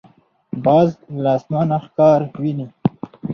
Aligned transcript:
باز 0.63 0.89
له 1.21 1.29
اسمانه 1.37 1.77
ښکار 1.85 2.19
ویني. 2.41 2.67